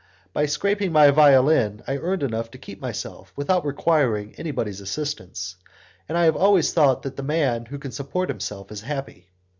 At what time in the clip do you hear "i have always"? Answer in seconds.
6.17-6.73